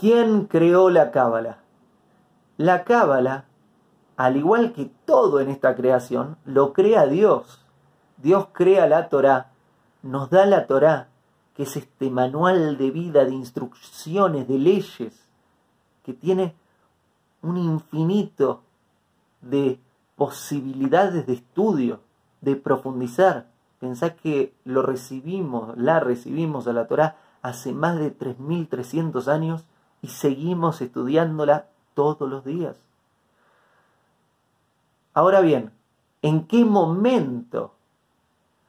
[0.00, 1.58] ¿Quién creó la cábala?
[2.56, 3.46] La cábala,
[4.16, 7.64] al igual que todo en esta creación, lo crea Dios.
[8.16, 9.50] Dios crea la Torá,
[10.02, 11.08] nos da la Torá,
[11.56, 15.20] que es este manual de vida, de instrucciones, de leyes,
[16.04, 16.54] que tiene
[17.42, 18.62] un infinito
[19.40, 19.80] de
[20.14, 22.00] posibilidades de estudio,
[22.40, 23.46] de profundizar.
[23.80, 29.64] Pensá que lo recibimos, la recibimos a la Torá hace más de 3.300 años
[30.02, 32.76] y seguimos estudiándola todos los días.
[35.14, 35.72] Ahora bien,
[36.22, 37.74] ¿en qué momento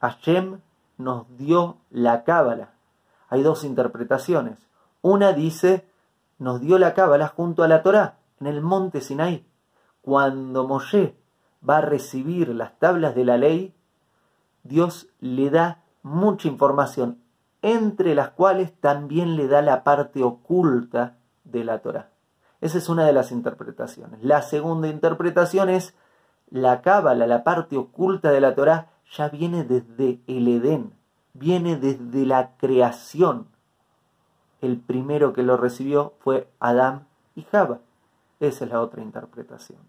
[0.02, 0.60] Hashem
[0.98, 2.72] nos dio la cábala?
[3.30, 4.58] Hay dos interpretaciones.
[5.02, 5.88] Una dice,
[6.40, 9.46] nos dio la cábala junto a la Torá, en el monte Sinai.
[10.02, 11.16] Cuando Moshe
[11.68, 13.76] va a recibir las tablas de la ley,
[14.64, 17.20] Dios le da mucha información,
[17.62, 21.19] entre las cuales también le da la parte oculta
[21.52, 22.10] de la Torah.
[22.62, 24.22] Esa es una de las interpretaciones.
[24.22, 25.96] La segunda interpretación es
[26.50, 30.94] la cábala, la parte oculta de la Torah, ya viene desde el Edén,
[31.34, 33.48] viene desde la creación.
[34.62, 37.80] El primero que lo recibió fue Adán y Java.
[38.40, 39.80] Esa es la otra interpretación.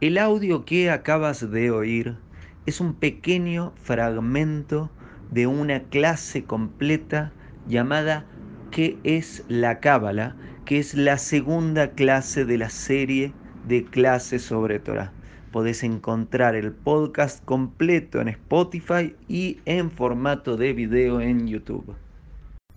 [0.00, 2.18] El audio que acabas de oír
[2.66, 4.90] es un pequeño fragmento
[5.30, 7.32] de una clase completa
[7.66, 8.26] llamada
[8.72, 10.34] ¿Qué es la Cábala?
[10.64, 13.34] que es la segunda clase de la serie
[13.68, 15.12] de clases sobre Torah.
[15.50, 21.94] Podés encontrar el podcast completo en Spotify y en formato de video en YouTube.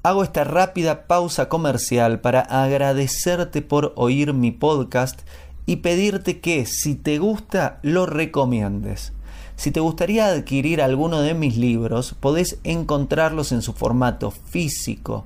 [0.04, 5.22] Hago esta rápida pausa comercial para agradecerte por oír mi podcast
[5.66, 9.14] y pedirte que si te gusta lo recomiendes.
[9.55, 15.26] Si te gustaría adquirir alguno de mis libros, podés encontrarlos en su formato físico